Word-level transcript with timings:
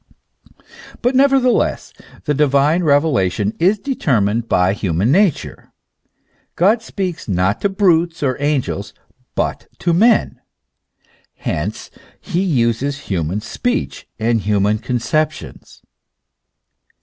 But 1.03 1.13
nevertheless 1.15 1.93
the 2.23 2.33
divine 2.33 2.81
revelation 2.81 3.53
is 3.59 3.77
deter 3.77 4.19
mined 4.19 4.47
by 4.49 4.73
the 4.73 4.79
human 4.79 5.11
nature. 5.11 5.71
God 6.55 6.81
speaks 6.81 7.27
not 7.27 7.61
to 7.61 7.69
brutes 7.69 8.23
or 8.23 8.35
angels, 8.41 8.95
but 9.35 9.67
to 9.77 9.93
men; 9.93 10.41
hence 11.35 11.91
he 12.19 12.41
uses 12.41 13.01
human 13.13 13.41
speech 13.41 14.07
and 14.17 14.41
human 14.41 14.79
conceptions. 14.79 15.83